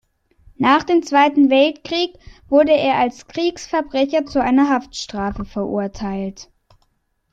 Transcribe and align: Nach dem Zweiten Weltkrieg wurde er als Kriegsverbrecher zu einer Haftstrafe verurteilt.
Nach 0.57 0.81
dem 0.81 1.03
Zweiten 1.03 1.51
Weltkrieg 1.51 2.15
wurde 2.49 2.75
er 2.75 2.95
als 2.95 3.27
Kriegsverbrecher 3.27 4.25
zu 4.25 4.41
einer 4.41 4.67
Haftstrafe 4.67 5.45
verurteilt. 5.45 6.49